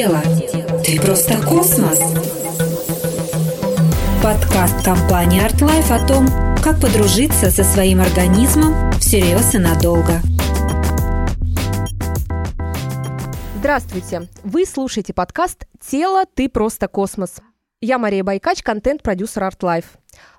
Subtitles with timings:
[0.00, 0.22] тело.
[0.82, 1.98] Ты просто космос.
[4.22, 6.26] Подкаст компании ArtLife о том,
[6.62, 10.22] как подружиться со своим организмом всерьез и надолго.
[13.58, 14.26] Здравствуйте!
[14.42, 16.24] Вы слушаете подкаст «Тело.
[16.34, 17.34] Ты просто космос».
[17.82, 19.86] Я Мария Байкач, контент-продюсер ArtLife.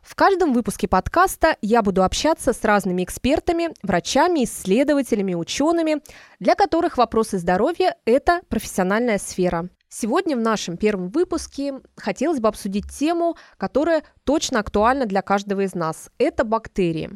[0.04, 6.04] В каждом выпуске подкаста я буду общаться с разными экспертами, врачами, исследователями, учеными,
[6.40, 9.70] для которых вопросы здоровья– это профессиональная сфера.
[9.90, 15.74] Сегодня в нашем первом выпуске хотелось бы обсудить тему, которая точно актуальна для каждого из
[15.74, 16.12] нас.
[16.20, 17.10] Это бактерии.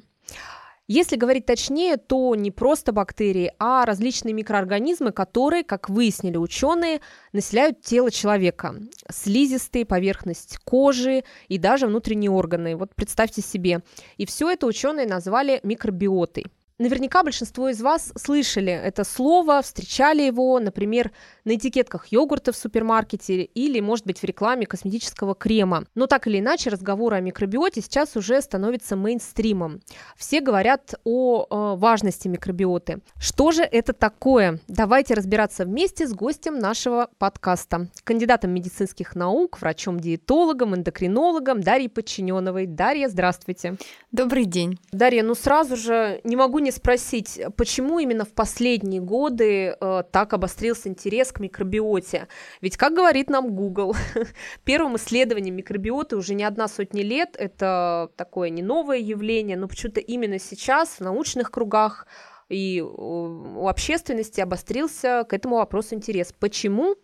[0.88, 7.02] Если говорить точнее, то не просто бактерии, а различные микроорганизмы, которые, как выяснили ученые,
[7.34, 8.76] населяют тело человека.
[9.10, 12.76] Слизистые, поверхность кожи и даже внутренние органы.
[12.76, 13.82] Вот представьте себе.
[14.18, 16.46] И все это ученые назвали микробиотой.
[16.78, 21.14] Наверняка большинство из вас слышали это слово, встречали его, например,
[21.46, 25.86] на этикетках йогурта в супермаркете или, может быть, в рекламе косметического крема.
[25.96, 29.80] Но так или иначе, разговоры о микробиоте сейчас уже становятся мейнстримом.
[30.18, 33.00] Все говорят о э, важности микробиоты.
[33.18, 34.60] Что же это такое?
[34.68, 42.66] Давайте разбираться вместе с гостем нашего подкаста, кандидатом медицинских наук, врачом-диетологом, эндокринологом Дарьей Подчиненовой.
[42.66, 43.78] Дарья, здравствуйте.
[44.12, 44.78] Добрый день.
[44.92, 50.34] Дарья, ну сразу же не могу не спросить, почему именно в последние годы э, так
[50.34, 52.28] обострился интерес к микробиоте?
[52.60, 53.96] Ведь, как говорит нам Google,
[54.66, 60.02] первым исследованием микробиоты уже не одна сотня лет, это такое не новое явление, но почему-то
[60.02, 62.08] именно сейчас в научных кругах
[62.50, 66.34] и у общественности обострился к этому вопросу интерес.
[66.40, 66.96] Почему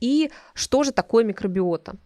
[0.00, 1.96] и что же такое микробиота?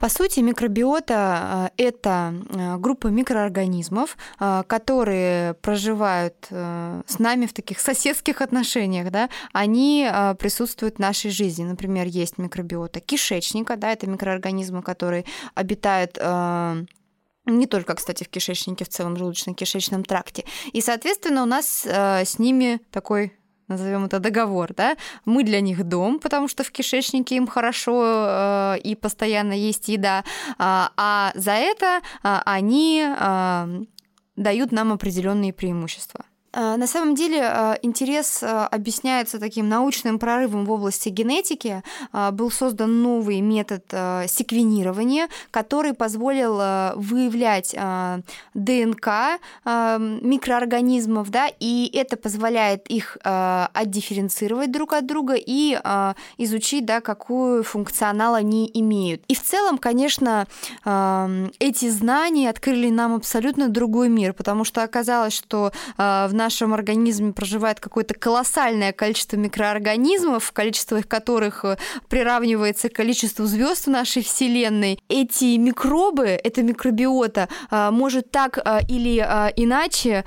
[0.00, 7.78] По сути, микробиота– это э, группа микроорганизмов, э, которые проживают э, с нами в таких
[7.88, 9.10] соседских отношениях.
[9.10, 9.28] Да?
[9.52, 11.64] Они присутствуют в нашей жизни.
[11.64, 16.18] Например, есть микробиота кишечника, да, это микроорганизмы, которые обитают
[17.46, 20.44] не только, кстати, в кишечнике, в целом желудочно-кишечном тракте.
[20.72, 23.32] И, соответственно, у нас с ними такой
[23.70, 28.78] назовем это договор, да, мы для них дом, потому что в кишечнике им хорошо э,
[28.84, 30.24] и постоянно есть еда,
[30.58, 33.82] а, а за это э, они э,
[34.36, 36.24] дают нам определенные преимущества.
[36.52, 41.82] Э, на самом деле э, интерес э, объясняется таким научным прорывом в области генетики.
[42.32, 43.84] Был создан новый метод
[44.28, 46.56] секвенирования, который позволил
[46.96, 47.74] выявлять
[48.54, 49.08] ДНК
[49.64, 55.78] микроорганизмов, да, и это позволяет их отдифференцировать друг от друга и
[56.38, 59.22] изучить, да, какую функционал они имеют.
[59.28, 60.46] И в целом, конечно,
[60.84, 67.80] эти знания открыли нам абсолютно другой мир, потому что оказалось, что в нашем организме проживает
[67.80, 71.76] какое-то колоссальное количество микроорганизмов, количество их которых э,
[72.08, 74.98] приравнивается к количеству звезд в нашей Вселенной.
[75.08, 79.18] Эти микробы, эта микробиота э, может так э, или
[79.56, 80.24] иначе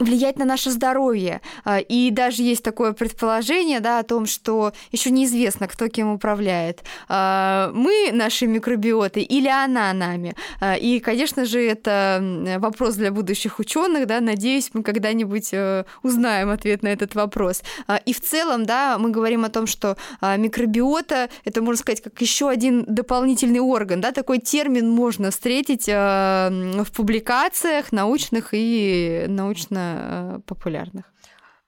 [0.00, 1.40] влиять на наше здоровье.
[1.64, 6.82] А, и даже есть такое предположение да, о том, что еще неизвестно, кто кем управляет.
[7.08, 10.34] А, мы наши микробиоты или она нами.
[10.60, 14.06] А, и, конечно же, это вопрос для будущих ученых.
[14.06, 17.62] Да, надеюсь, мы когда-нибудь э, узнаем ответ на этот вопрос.
[18.06, 22.48] И в целом, да, мы говорим о том, что микробиота это, можно сказать, как еще
[22.48, 24.00] один дополнительный орган.
[24.00, 31.04] Да, такой термин можно встретить в публикациях научных и научно Э, популярных.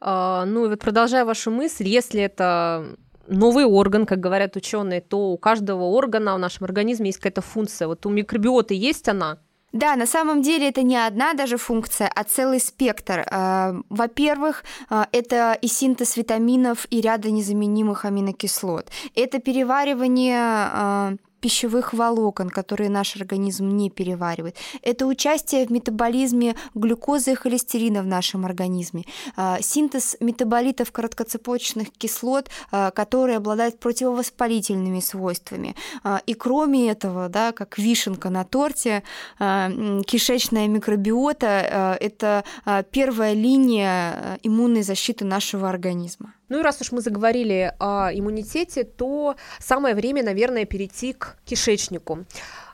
[0.00, 2.97] А, ну, вот продолжая вашу мысль, если это
[3.28, 7.88] новый орган, как говорят ученые, то у каждого органа в нашем организме есть какая-то функция.
[7.88, 9.38] Вот у микробиоты есть она?
[9.72, 13.21] Да, на самом деле это не одна даже функция, а целый спектр.
[13.31, 18.91] Э, во-первых, э, это и синтез витаминов, и ряда незаменимых аминокислот.
[19.15, 24.56] Это переваривание пищевых волокон, которые наш организм не переваривает.
[24.80, 29.04] Это участие в метаболизме глюкозы и холестерина в нашем организме.
[29.37, 35.75] А, синтез метаболитов короткоцепочных кислот, а, которые обладают противовоспалительными свойствами.
[36.05, 39.02] А, и кроме этого, да, как вишенка на торте,
[39.38, 42.44] кишечная микробиота– это
[42.93, 46.34] первая линия иммунной защиты нашего организма.
[46.52, 52.26] Ну и раз уж мы заговорили о иммунитете, то самое время, наверное, перейти к кишечнику.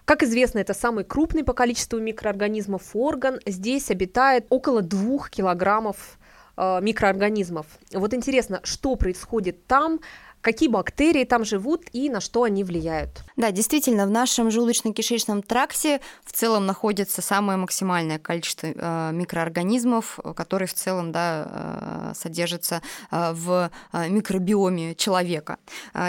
[0.04, 3.38] Как известно, это самый крупный по количеству микроорганизмов орган.
[3.46, 6.18] Здесь обитает около двух килограммов
[6.56, 7.66] э, микроорганизмов.
[7.92, 10.00] Вот интересно, что происходит там,
[10.48, 13.10] какие бактерии там живут и на что они влияют.
[13.36, 20.66] Да, действительно, в нашем желудочно-кишечном тракте в целом находится самое максимальное количество э, микроорганизмов, которые
[20.66, 22.80] в целом да, э, содержатся
[23.10, 25.58] э, в микробиоме человека.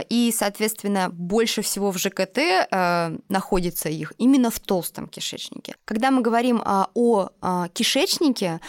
[0.07, 2.39] И, соответственно, больше всего в ЖКТ
[3.29, 5.75] находится их именно в толстом кишечнике.
[5.85, 7.29] Когда мы говорим о
[7.73, 8.61] кишечнике,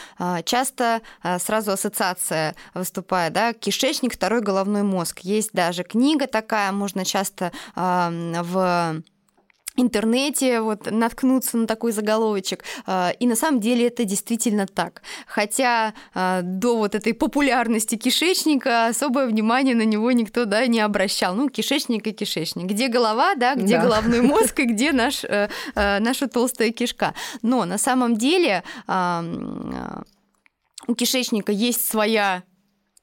[0.44, 1.00] часто
[1.38, 5.20] сразу ассоциация выступает, да, кишечник, второй головной мозг.
[5.20, 9.02] Есть даже книга такая, можно часто э, в
[9.76, 12.64] интернете вот наткнуться на такой заголовочек.
[12.86, 15.02] А, и на самом деле это действительно так.
[15.26, 21.34] Хотя а, до вот этой популярности кишечника особое внимание на него никто да, не обращал.
[21.34, 22.66] Ну, кишечник и кишечник.
[22.66, 23.82] Где голова, да, где да.
[23.82, 27.14] головной мозг и где наш, э, э, наша толстая кишка.
[27.42, 28.64] Но на самом деле
[30.86, 32.42] у кишечника есть своя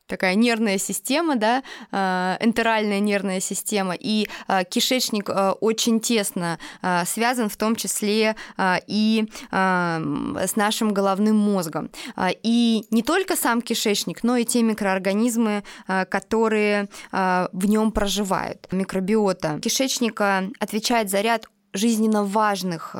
[0.08, 6.58] такая нервная система, да, э, энтеральная нервная система, и э, кишечник э, очень тесно
[7.06, 8.36] связан в том числе
[8.88, 11.90] и с нашим головным мозгом.
[12.44, 15.64] И не только сам кишечник, но и те микроорганизмы,
[16.10, 18.68] которые в нем проживают.
[18.72, 22.96] Микробиота кишечника отвечает за ряд жизненно важных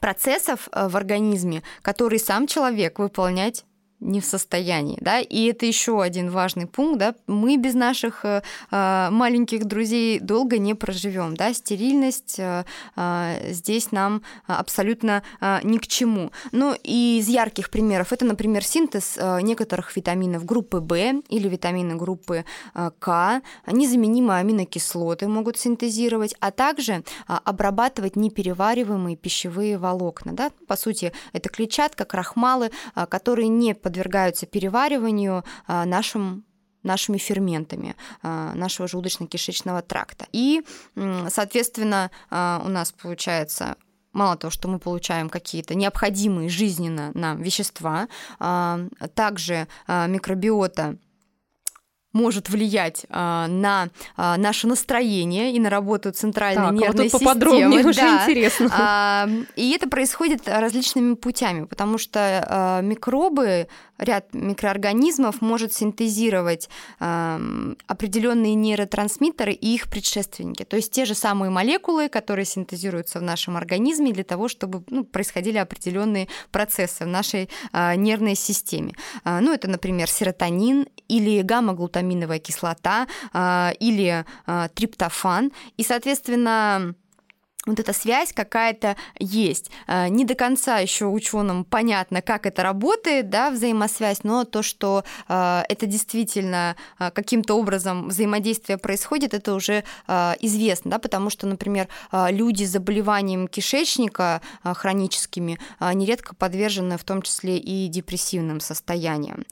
[0.00, 3.64] процессов в организме, которые сам человек выполнять
[4.00, 8.42] не в состоянии, да, и это еще один важный пункт, да, мы без наших э,
[8.70, 12.64] а, маленьких друзей долго не проживем, да, стерильность э,
[12.96, 16.32] э, здесь нам абсолютно э, ни к чему.
[16.52, 18.12] Ну и из ярких примеров.
[18.12, 22.44] Это, например, синтез э, некоторых витаминов группы В или витамины группы
[22.74, 27.02] э, К, незаменимые аминокислоты могут синтезировать, а также э,
[27.44, 35.44] обрабатывать неперевариваемые пищевые волокна, да, по сути это клетчатка, крахмалы, э, которые не подвергаются перевариванию
[35.66, 36.44] а, нашим
[36.82, 40.26] нашими ферментами а, нашего желудочно-кишечного тракта.
[40.32, 40.62] И,
[41.28, 43.76] соответственно, а, у нас получается
[44.12, 48.08] мало того, что мы получаем какие-то необходимые жизненно нам вещества,
[49.14, 50.96] также микробиота
[52.12, 57.20] может влиять а, на а, наше настроение и на работу центральной так, нервной вот тут
[57.20, 57.24] системы.
[57.24, 57.88] Поподробнее, да.
[57.88, 58.70] уже интересно.
[58.72, 63.68] А, и это происходит различными путями, потому что а, микробы
[64.00, 66.68] ряд микроорганизмов может синтезировать
[66.98, 73.22] э, определенные нейротрансмиттеры и их предшественники, то есть те же самые молекулы, которые синтезируются в
[73.22, 78.94] нашем организме для того, чтобы ну, происходили определенные процессы в нашей э, нервной системе.
[79.24, 81.42] Э, ну, это, например, серотонин или
[82.00, 85.52] гамма-глутаминовая кислота э, или э, триптофан.
[85.76, 86.94] И, соответственно,
[87.66, 89.70] вот эта связь какая-то есть.
[89.86, 95.04] А, не до конца еще ученым понятно, как это работает, да, взаимосвязь, но то, что
[95.28, 99.84] а, это действительно а, каким-то образом взаимодействие происходит, это уже
[100.40, 105.58] известно, да, потому что, например, люди с заболеванием кишечника хроническими
[105.94, 109.44] нередко подвержены в том числе и депрессивным состояниям.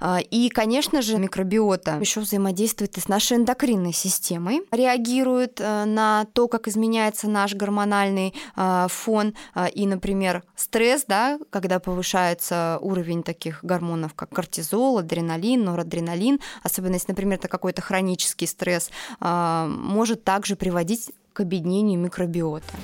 [0.00, 6.26] А, и, конечно же, микробиота еще взаимодействует и с нашей эндокринной системой, реагирует э, на
[6.32, 9.34] то, как изменяется наш гормональный а, фон.
[9.54, 16.94] А, и, например, стресс, да, когда повышается уровень таких гормонов, как кортизол, адреналин, норадреналин, особенно
[16.94, 22.74] если, например, это какой-то хронический стресс, может также приводить к объединению микробиота.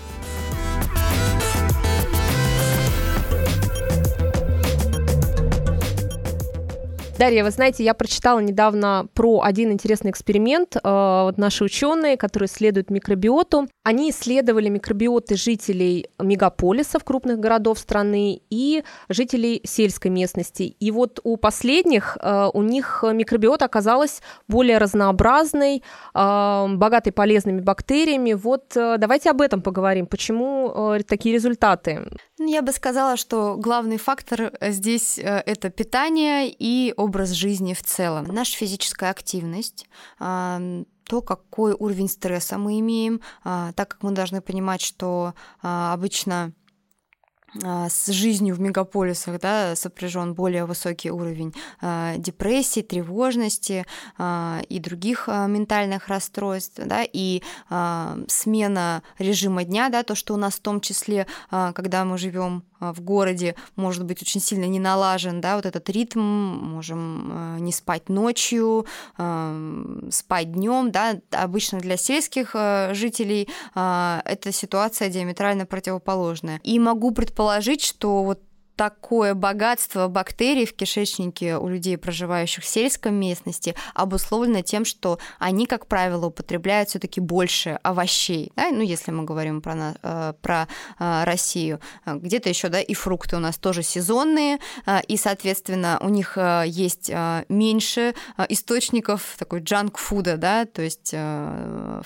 [7.20, 10.76] Дарья, вы знаете, я прочитала недавно про один интересный эксперимент.
[10.76, 18.40] Э, вот наши ученые, которые исследуют микробиоту, они исследовали микробиоты жителей мегаполисов, крупных городов страны
[18.49, 20.62] и жителей сельской местности.
[20.62, 25.83] И вот у последних, э, у них микробиота оказалась более разнообразной,
[26.14, 28.33] э, богатой полезными бактериями.
[28.33, 30.06] Вот давайте об этом поговорим.
[30.06, 32.09] Почему такие результаты?
[32.38, 38.26] Ну, я бы сказала, что главный фактор здесь это питание и образ жизни в целом.
[38.26, 39.87] Наша физическая активность,
[40.19, 46.52] то, какой уровень стресса мы имеем, а, так как мы должны понимать, что а, обычно
[47.64, 51.52] а, с жизнью в мегаполисах да, сопряжен более высокий уровень
[52.17, 53.87] депрессии, тревожности
[54.69, 57.43] и других ментальных расстройств, да, и
[58.29, 63.00] смена режима дня, да, то, что у нас в том числе, когда мы живем в
[63.02, 68.87] городе может быть очень сильно не налажен, да, вот этот ритм, можем не спать ночью,
[69.14, 72.54] спать днем, да, обычно для сельских
[72.92, 76.60] жителей эта ситуация диаметрально противоположная.
[76.64, 78.40] И могу предположить, что вот
[78.80, 85.66] такое богатство бактерий в кишечнике у людей, проживающих в сельской местности, обусловлено тем, что они,
[85.66, 88.52] как правило, употребляют все-таки больше овощей.
[88.56, 88.70] Да?
[88.70, 90.66] Ну, если мы говорим про, э, про
[90.99, 94.58] э, Россию, где-то еще, да, и фрукты у нас тоже сезонные,
[95.08, 97.10] и, соответственно, у них есть
[97.50, 98.14] меньше
[98.49, 101.14] источников такой джанк-фуда, да, то есть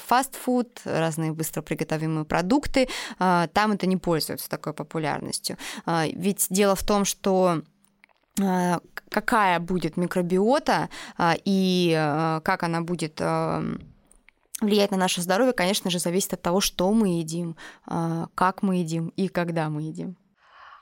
[0.08, 2.88] фастфуд, разные быстро приготовимые продукты,
[3.18, 5.56] там это не пользуется такой популярностью.
[5.86, 7.62] Ведь дело в том, что
[8.40, 8.80] а,
[9.11, 13.21] какая будет микробиота а, и а, как она будет
[14.61, 17.56] влиять на наше здоровье, конечно же, зависит от того, что мы едим,
[18.35, 20.16] как мы едим и когда мы едим.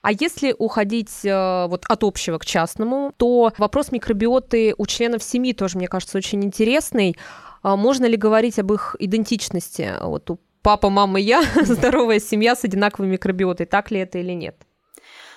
[0.03, 5.79] А если уходить вот от общего к частному, то вопрос микробиоты у членов семьи тоже,
[5.79, 7.17] мне кажется, очень интересный.
[7.63, 9.95] Можно ли говорить об их идентичности?
[10.03, 14.57] Вот у папа, мама, я, здоровая семья с одинаковой микробиотой, так ли это или нет?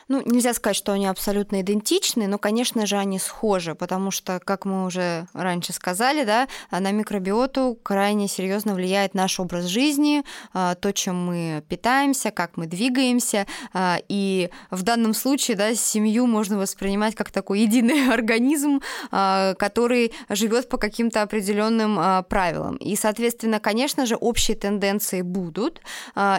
[0.07, 4.65] Ну, нельзя сказать, что они абсолютно идентичны, но, конечно же, они схожи, потому что, как
[4.65, 10.93] мы уже раньше сказали, да, на микробиоту крайне серьезно влияет наш образ жизни, а, то,
[10.93, 13.47] чем мы питаемся, как мы двигаемся.
[13.73, 18.81] А, и в данном случае да, семью можно воспринимать как такой единый организм,
[19.11, 22.75] а, который живет по каким-то определенным правилам.
[22.75, 25.81] И, соответственно, конечно же, общие тенденции будут,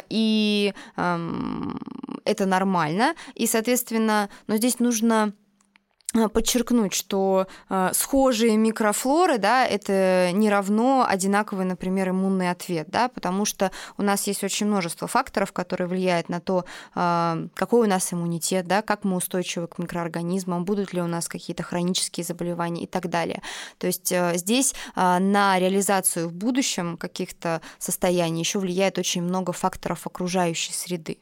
[0.09, 0.73] и
[2.27, 3.15] это нормально.
[3.35, 5.33] И, соответственно, но здесь нужно
[6.15, 13.09] а, подчеркнуть, что э, схожие микрофлоры, да, это не равно одинаковый, например, иммунный ответ, да,
[13.09, 16.65] потому что у нас есть очень множество факторов, которые влияют на то,
[16.95, 21.29] э, какой у нас иммунитет, да, как мы устойчивы к микроорганизмам, будут ли у нас
[21.29, 23.43] какие-то хронические заболевания и так далее.
[23.79, 29.53] То есть э, здесь э, на реализацию в будущем каких-то состояний еще влияет очень много
[29.53, 31.19] факторов окружающей среды.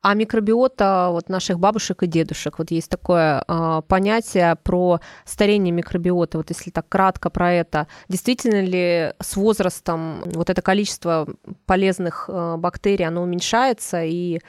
[0.00, 6.38] А микробиота вот наших бабушек и дедушек, вот есть такое э, понятие про старение микробиота,
[6.38, 11.26] вот если так кратко про это, действительно ли с возрастом вот это количество
[11.66, 14.40] полезных э, бактерий, оно уменьшается и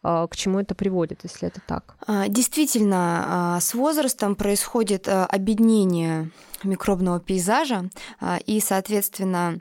[0.00, 1.96] к чему это приводит, если это так?
[2.06, 6.30] А, действительно, с возрастом происходит обеднение
[6.62, 7.90] микробного пейзажа,
[8.46, 9.58] и, соответственно,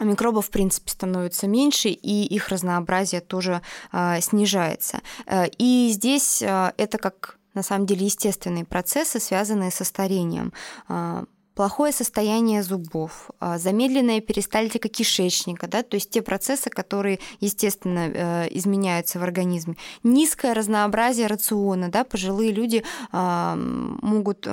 [0.00, 5.00] микробов, в принципе, становится меньше, и их разнообразие тоже э, снижается.
[5.26, 10.52] Э, и здесь э, это как на самом деле естественные процессы, связанные со старением
[11.54, 19.22] плохое состояние зубов, замедленная перистальтика кишечника, да, то есть те процессы, которые, естественно, изменяются в
[19.22, 22.82] организме, низкое разнообразие рациона, да, пожилые люди
[23.12, 24.48] могут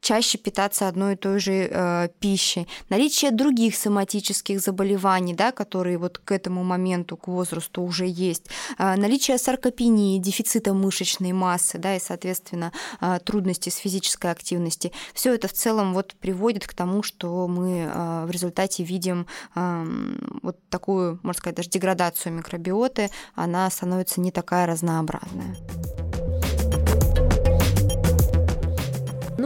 [0.00, 6.18] чаще питаться одной и той же э, пищей, наличие других соматических заболеваний, да, которые вот
[6.18, 8.46] к этому моменту, к возрасту уже есть,
[8.78, 14.90] э, наличие саркопении, дефицита мышечной массы, да, и, соответственно, э, трудности с физической активностью.
[15.14, 19.86] Все это в целом вот приводит к тому, что мы э, в результате видим э,
[20.42, 25.56] вот такую, можно сказать, даже деградацию микробиоты, она становится не такая разнообразная.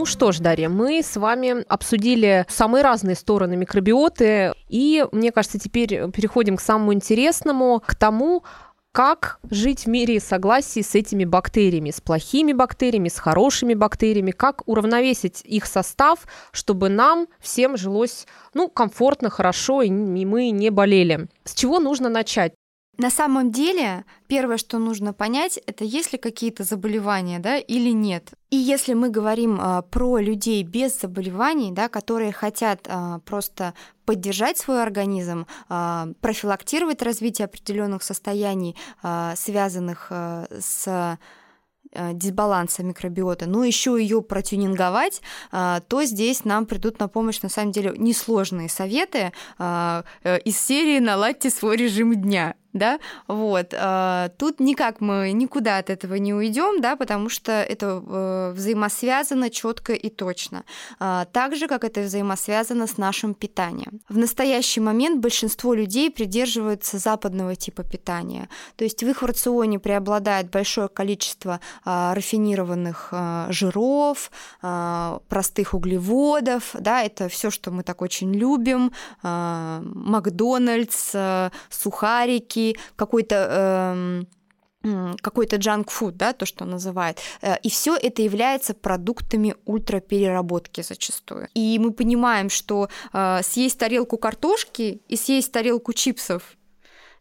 [0.04, 5.58] Ну что ж, Дарья, мы с вами обсудили самые разные стороны микробиоты, и, мне кажется,
[5.58, 8.44] теперь переходим к самому интересному, к тому,
[8.92, 14.68] как жить в мире согласии с этими бактериями, с плохими бактериями, с хорошими бактериями, как
[14.68, 21.28] уравновесить их состав, чтобы нам всем жилось ну, комфортно, хорошо, и мы не болели.
[21.44, 22.52] С чего нужно начать?
[22.96, 28.32] На самом деле, первое, что нужно понять, это есть ли какие-то заболевания, да, или нет.
[28.50, 33.74] И если мы говорим а, про людей без заболеваний, да, которые хотят а, просто
[34.04, 41.18] поддержать свой организм, а, профилактировать развитие определенных состояний, а, связанных а, с
[41.94, 45.22] Э, дисбаланса микробиота, но еще ее протюнинговать,
[45.52, 50.02] э, то здесь нам придут на помощь на самом деле несложные советы э,
[50.44, 53.70] из серии «Наладьте свой режим дня» да, вот.
[54.36, 60.10] Тут никак мы никуда от этого не уйдем, да, потому что это взаимосвязано четко и
[60.10, 60.64] точно.
[60.98, 64.00] Так же, как это взаимосвязано с нашим питанием.
[64.08, 70.50] В настоящий момент большинство людей придерживаются западного типа питания, то есть в их рационе преобладает
[70.50, 74.30] большое количество а, рафинированных а, жиров,
[74.62, 81.14] а, простых углеводов, да, это все, что мы так очень любим, Макдональдс,
[81.70, 82.63] сухарики,
[82.96, 84.28] какой-то эм,
[85.22, 87.18] какой-то джанк-фуд, да, то, что называют.
[87.42, 91.48] Э, и все это является продуктами ультрапереработки зачастую.
[91.54, 96.56] И мы понимаем, что э, съесть тарелку картошки и съесть тарелку чипсов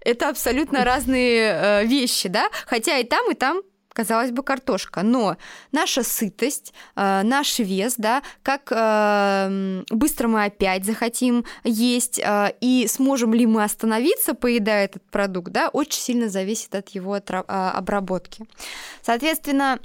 [0.05, 3.61] это абсолютно разные э, вещи, да, хотя и там, и там
[3.93, 5.37] казалось бы, картошка, но
[5.71, 12.87] наша сытость, э, наш вес, да, как э, быстро мы опять захотим есть э, и
[12.89, 17.13] сможем ли мы остановиться, поедая этот продукт, да, очень сильно зависит от его
[17.47, 18.45] обработки.
[19.01, 19.79] Соответственно,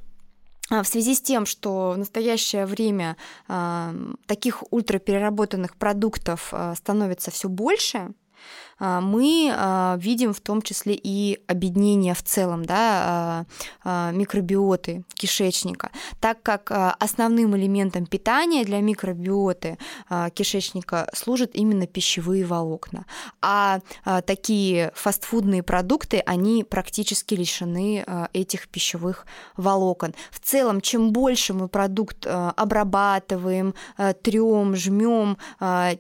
[0.71, 3.17] в связи с тем, что в настоящее время
[3.49, 3.95] э,
[4.27, 8.11] таких ультрапереработанных продуктов э, становится все больше,
[8.81, 13.47] мы а, видим в том числе и объединение в целом да,
[13.85, 16.71] а, микробиоты кишечника, так как
[17.01, 19.79] основным элементом питания для микробиоты
[20.35, 23.05] кишечника служат именно пищевые волокна.
[23.41, 23.81] А
[24.27, 30.15] такие фастфудные продукты, они практически лишены этих пищевых волокон.
[30.31, 33.75] В целом, чем больше мы продукт обрабатываем,
[34.23, 35.39] трем, жмем,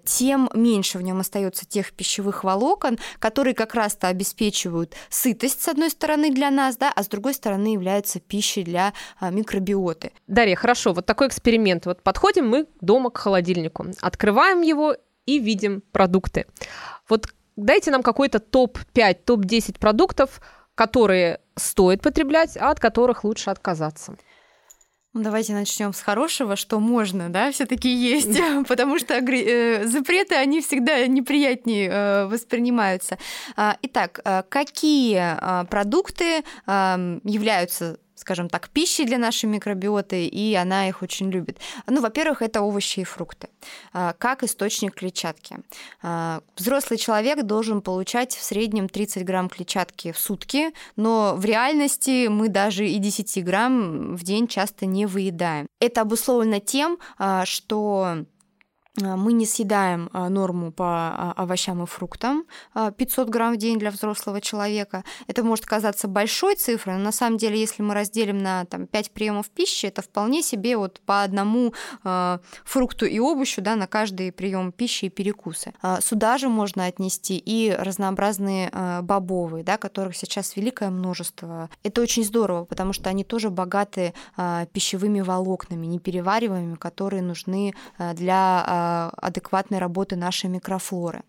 [0.04, 5.68] тем меньше в нем остается тех пищевых волокон, волокон, которые как раз-то обеспечивают сытость, с
[5.68, 10.12] одной стороны, для нас, да, а с другой стороны являются пищей для а, микробиоты.
[10.26, 11.86] Дарья, хорошо, вот такой эксперимент.
[11.86, 14.96] Вот подходим мы дома к холодильнику, открываем его
[15.26, 16.46] и видим продукты.
[17.08, 20.40] Вот дайте нам какой-то топ-5, топ-10 продуктов,
[20.74, 24.16] которые стоит потреблять, а от которых лучше отказаться.
[25.18, 30.60] Ну, давайте начнем с хорошего, что можно, да, все-таки есть, потому что э, запреты, они
[30.60, 33.18] всегда неприятнее э, воспринимаются.
[33.56, 41.02] А, итак, э, какие продукты являются скажем так, пищей для нашей микробиоты, и она их
[41.02, 41.58] очень любит.
[41.86, 43.48] Ну, во-первых, это овощи и фрукты,
[43.92, 45.58] а, как источник клетчатки.
[46.02, 52.26] А, взрослый человек должен получать в среднем 30 грамм клетчатки в сутки, но в реальности
[52.28, 55.66] мы даже и 10 грамм в день часто не выедаем.
[55.80, 58.24] Это обусловлено тем, а, что
[59.00, 63.90] мы не съедаем а, норму по а, овощам и фруктам 500 грамм в день для
[63.90, 65.04] взрослого человека.
[65.26, 69.10] Это может казаться большой цифрой, но на самом деле, если мы разделим на там, 5
[69.12, 71.72] приемов пищи, это вполне себе вот по одному
[72.64, 75.72] фрукту и овощу да, на каждый прием пищи и перекусы.
[76.00, 78.70] Сюда же можно отнести и разнообразные
[79.02, 81.70] бобовые, да, которых сейчас великое множество.
[81.82, 84.14] Это очень здорово, потому что они тоже богаты
[84.72, 87.74] пищевыми волокнами, неперевариваемыми, которые нужны
[88.14, 91.22] для адекватной работы нашей микрофлоры.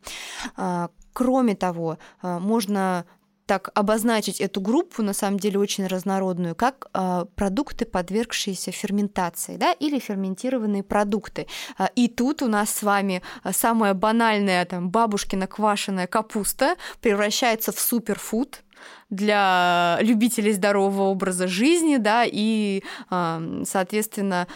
[0.57, 3.05] Э, кроме того, э, можно
[3.45, 9.71] так обозначить эту группу, на самом деле очень разнородную, как э, продукты, подвергшиеся ферментации, да,
[9.71, 11.47] или ферментированные продукты.
[11.95, 18.61] И тут у нас с вами самая банальная там бабушкина квашеная капуста превращается в суперфуд,
[19.09, 24.47] для любителей здорового образа жизни, да, и, соответственно,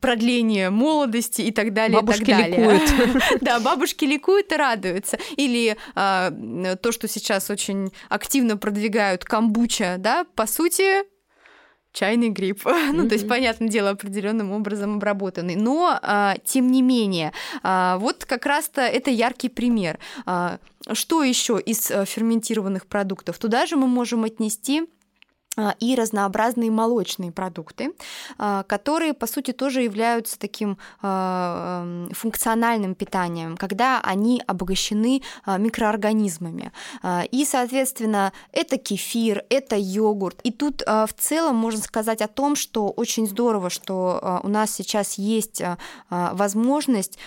[0.00, 2.00] продление молодости и так далее.
[2.00, 2.58] Бабушки и так далее.
[2.58, 3.22] ликуют.
[3.40, 5.18] Да, бабушки ликуют и радуются.
[5.36, 6.30] Или а,
[6.80, 11.04] то, что сейчас очень активно продвигают камбуча, да, по сути,
[11.96, 12.64] чайный гриб.
[12.64, 12.90] Mm-hmm.
[12.94, 15.56] ну, то есть, понятное дело, определенным образом обработанный.
[15.56, 17.32] Но, а, тем не менее,
[17.62, 19.98] а, вот как раз-то это яркий пример.
[20.26, 20.58] А,
[20.92, 23.38] что еще из а, ферментированных продуктов?
[23.38, 24.86] Туда же мы можем отнести
[25.80, 27.92] и разнообразные молочные продукты,
[28.38, 36.72] а, которые, по сути, тоже являются таким а, эм, функциональным питанием, когда они обогащены микроорганизмами.
[37.30, 40.40] И, соответственно, это кефир, это йогурт.
[40.42, 45.14] И тут в целом можно сказать о том, что очень здорово, что у нас сейчас
[45.14, 45.62] есть
[46.10, 47.18] возможность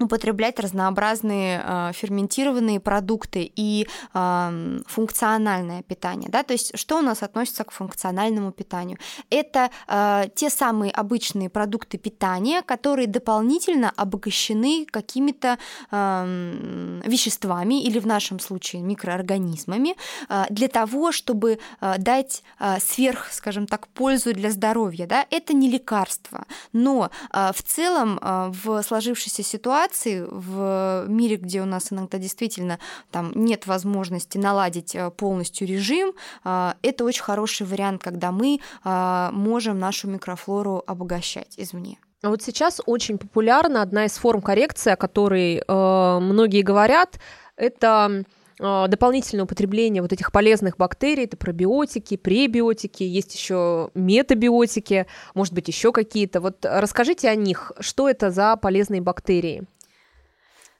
[0.00, 6.30] употреблять разнообразные э, ферментированные продукты и э, функциональное питание.
[6.30, 6.42] Да?
[6.42, 8.98] То есть что у нас относится к функциональному питанию?
[9.30, 15.58] Это э, те самые обычные продукты питания, которые дополнительно обогащены какими-то
[15.90, 19.96] э, веществами или в нашем случае микроорганизмами
[20.28, 25.06] э, для того, чтобы э, дать э, сверх, скажем так, пользу для здоровья.
[25.06, 25.26] Да?
[25.30, 31.62] Это не лекарство, но э, в целом э, в сложившейся ситуации ситуации в мире, где
[31.62, 32.78] у нас иногда действительно
[33.10, 36.12] там нет возможности наладить э, полностью режим,
[36.44, 41.98] э, это очень хороший вариант, когда мы э, можем нашу микрофлору обогащать извне.
[42.22, 47.18] А вот сейчас очень популярна одна из форм коррекции, о которой э, многие говорят,
[47.56, 48.24] это
[48.60, 55.68] а, дополнительное употребление вот этих полезных бактерий, это пробиотики, пребиотики, есть еще метабиотики, может быть,
[55.68, 56.40] еще какие-то.
[56.40, 59.64] Вот расскажите о них, что это за полезные бактерии?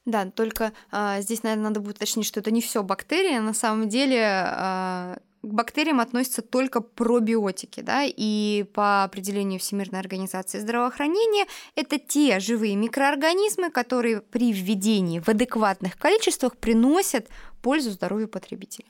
[0.09, 3.37] Да, только а, здесь, наверное, надо будет уточнить, что это не все бактерии.
[3.39, 10.61] На самом деле а, к бактериям относятся только пробиотики, да, и по определению Всемирной организации
[10.61, 17.29] здравоохранения это те живые микроорганизмы, которые при введении в адекватных количествах приносят
[17.61, 18.87] пользу здоровью потребителя.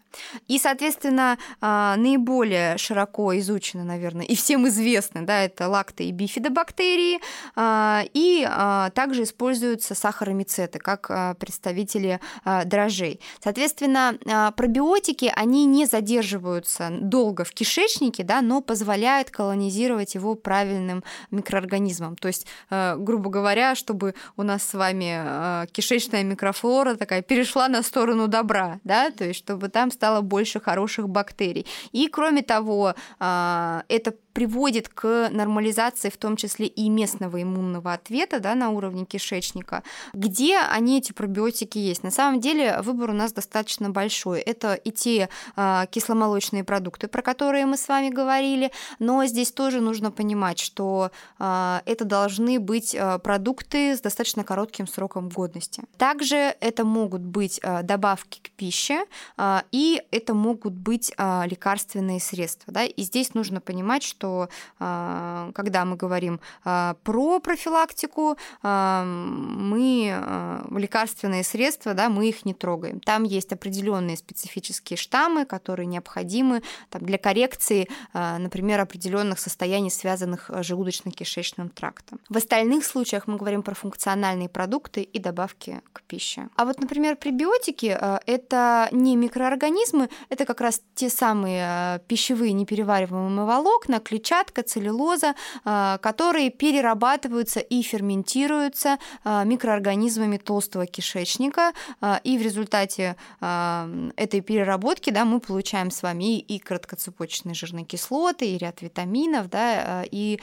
[0.47, 7.21] И, соответственно, а, наиболее широко изучены, наверное, и всем известны, да, это лакто- и бифидобактерии,
[7.57, 12.21] а, и а, также используются сахаромицеты как представители
[12.65, 13.21] дрожжей.
[13.43, 14.19] Соответственно,
[14.57, 22.17] пробиотики, они не задерживаются долго в кишечнике, да, но позволяют колонизировать его правильным микроорганизмом.
[22.17, 28.29] То есть, грубо говоря, чтобы у нас с вами кишечная микрофлора такая перешла на сторону
[28.29, 31.67] добра, да, то есть чтобы там стало больше хороших бактерий.
[31.93, 38.39] И кроме того, а, это приводит к нормализации в том числе и местного иммунного ответа
[38.39, 39.83] да, на уровне кишечника.
[40.13, 42.05] Где они, эти пробиотики, есть?
[42.05, 44.39] На самом деле выбор у нас достаточно большой.
[44.39, 48.71] Это и те э, кисломолочные продукты, про которые мы с вами говорили,
[49.01, 54.87] но здесь тоже нужно понимать, что э, это должны быть э, продукты с достаточно коротким
[54.87, 55.83] сроком годности.
[55.97, 59.05] Также это могут быть э, добавки к пище,
[59.37, 62.73] э, и это могут быть э, лекарственные средства.
[62.73, 62.85] Да?
[62.85, 70.69] И здесь нужно понимать, что что а, когда мы говорим а, про профилактику, а, мы
[70.71, 73.01] лекарственные средства, да, мы их не трогаем.
[73.01, 80.71] Там есть определенные специфические штаммы, которые необходимы там, для коррекции, например, определенных состояний, связанных с
[80.71, 82.21] желудочно-кишечным трактом.
[82.29, 86.49] В остальных случаях мы говорим про функциональные продукты и добавки к пище.
[86.57, 87.87] А вот, например, пребиотики–
[88.27, 96.51] это не микроорганизмы, это как раз те самые пищевые неперевариваемые волокна, клетчатка, целлюлоза, а, которые
[96.51, 105.41] перерабатываются и ферментируются а, микроорганизмами толстого кишечника, а, и в результате этой переработки да, мы
[105.41, 110.41] получаем с вами и краткоцепочечные жирные кислоты, и ряд витаминов, да, и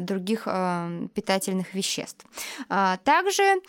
[0.00, 0.44] других
[1.14, 2.24] питательных веществ.
[3.04, 3.60] Также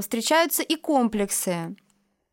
[0.00, 1.74] встречаются и комплексы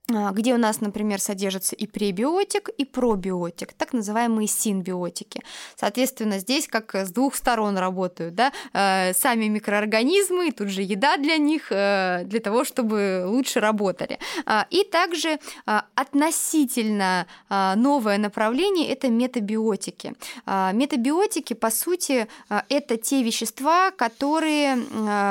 [0.09, 5.41] где у нас, например, содержится и пребиотик, и пробиотик, так называемые синбиотики.
[5.75, 11.17] Соответственно, здесь как с двух сторон работают, да, э, сами микроорганизмы, и тут же еда
[11.17, 14.17] для них, э, для того, чтобы лучше работали.
[14.45, 20.13] А, и также а, относительно новое направление– это метабиотики.
[20.45, 22.27] Метабиотики, по сути,
[22.69, 24.75] это те вещества, которые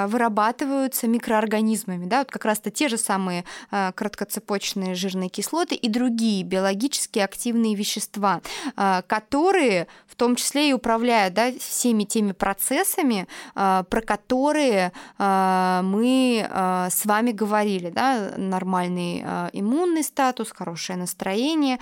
[0.07, 6.43] вырабатываются микроорганизмами, да, вот как раз-то те же самые краткоцепочные молочные жирные кислоты и другие
[6.43, 8.41] биологически активные вещества,
[8.77, 15.83] а, которые в том числе и управляют да, всеми теми процессами, а, про которые а,
[15.83, 16.49] мы
[16.91, 17.91] с вами говорили.
[17.91, 19.21] Да, нормальный
[19.53, 21.79] иммунный статус, хорошее настроение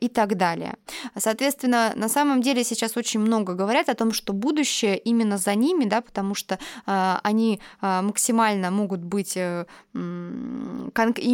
[0.00, 0.74] и так далее.
[1.16, 5.84] Соответственно, на самом деле сейчас очень много говорят о том, что будущее именно за ними,
[5.84, 9.64] да, потому что они максимально могут быть, э,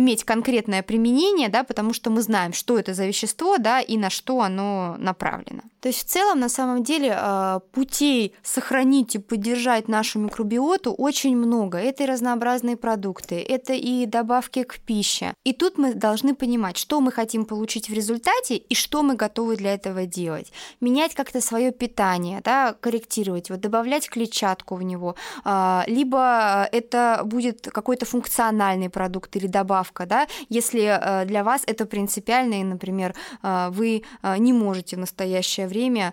[0.00, 3.96] иметь конкретное разное применение, да, потому что мы знаем, что это за вещество, да, и
[3.96, 5.62] на что оно направлено.
[5.80, 11.36] То есть в целом, на самом деле, а, путей сохранить и поддержать нашу микробиоту очень
[11.36, 11.78] много.
[11.78, 15.32] Это и разнообразные продукты, это и добавки к пище.
[15.46, 19.56] И тут мы должны понимать, что мы хотим получить в результате и что мы готовы
[19.56, 20.52] для этого делать.
[20.80, 25.14] Менять как-то свое питание, да, корректировать, вот добавлять клетчатку в него,
[25.44, 31.62] а, либо это будет какой-то функциональный продукт или добавка, да, если если э, для вас
[31.66, 36.12] это принципиально, и, например, э, вы э, не можете в настоящее время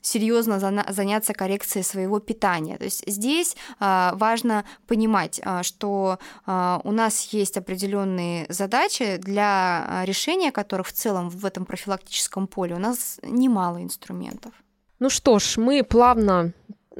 [0.00, 0.58] серьезно
[0.88, 2.76] заняться коррекцией своего питания.
[2.76, 10.92] То есть здесь важно понимать, что у нас есть определенные задачи, для решения которых в
[10.92, 14.52] целом в этом профилактическом поле у нас немало инструментов.
[14.98, 16.52] Ну что ж, мы плавно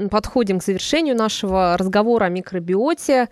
[0.08, 3.28] подходим к завершению нашего разговора о микробиоте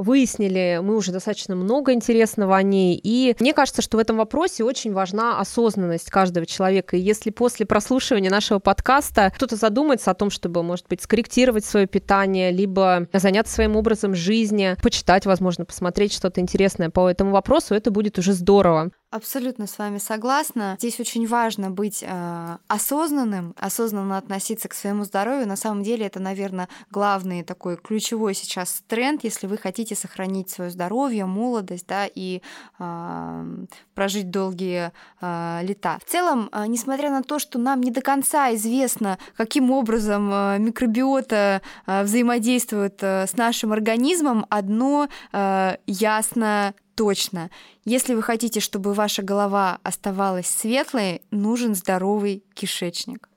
[0.00, 3.00] выяснили мы уже достаточно много интересного о ней.
[3.02, 6.96] И мне кажется, что в этом вопросе очень важна осознанность каждого человека.
[6.96, 11.86] И если после прослушивания нашего подкаста кто-то задумается о том, чтобы, может быть, скорректировать свое
[11.86, 17.90] питание, либо заняться своим образом жизни, почитать, возможно, посмотреть что-то интересное по этому вопросу, это
[17.90, 18.90] будет уже здорово.
[19.10, 20.76] Абсолютно с вами согласна.
[20.78, 25.48] Здесь очень важно быть э, осознанным, осознанно относиться к своему здоровью.
[25.48, 30.70] На самом деле это, наверное, главный такой ключевой сейчас тренд, если вы хотите сохранить свое
[30.70, 32.40] здоровье, молодость, да, и
[32.78, 33.56] э,
[33.94, 35.98] прожить долгие э, лета.
[36.06, 40.58] В целом, э, несмотря на то, что нам не до конца известно, каким образом э,
[40.60, 47.50] микробиота э, взаимодействует э, с нашим организмом, одно э, ясно точно.
[47.86, 53.30] Если вы хотите, чтобы ваша голова оставалась светлой, нужен здоровый кишечник.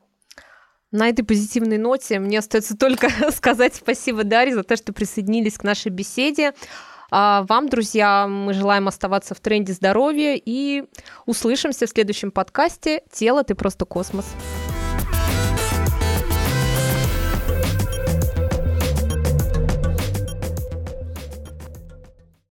[0.91, 5.63] На этой позитивной ноте мне остается только сказать спасибо Дарье за то, что присоединились к
[5.63, 6.51] нашей беседе.
[7.09, 10.83] А вам, друзья, мы желаем оставаться в тренде здоровья и
[11.25, 14.25] услышимся в следующем подкасте «Тело, ты просто космос».